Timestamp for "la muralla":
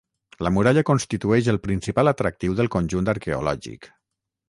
0.45-0.83